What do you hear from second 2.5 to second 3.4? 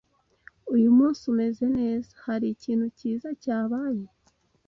ikintu cyiza